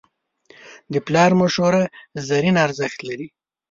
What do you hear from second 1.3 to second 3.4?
مشوره زرین ارزښت لري.